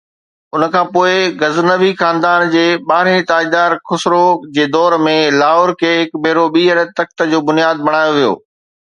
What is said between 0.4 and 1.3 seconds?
ان کان پوءِ